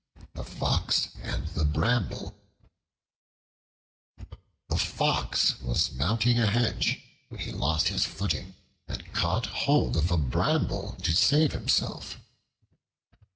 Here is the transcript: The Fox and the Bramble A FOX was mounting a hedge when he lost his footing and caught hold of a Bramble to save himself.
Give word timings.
The 0.33 0.43
Fox 0.43 1.09
and 1.21 1.45
the 1.49 1.63
Bramble 1.63 2.33
A 4.71 4.75
FOX 4.79 5.59
was 5.61 5.93
mounting 5.93 6.39
a 6.39 6.47
hedge 6.47 7.03
when 7.29 7.41
he 7.41 7.51
lost 7.51 7.89
his 7.89 8.03
footing 8.03 8.55
and 8.87 9.13
caught 9.13 9.45
hold 9.45 9.95
of 9.95 10.09
a 10.09 10.17
Bramble 10.17 10.93
to 11.03 11.11
save 11.11 11.51
himself. 11.51 12.17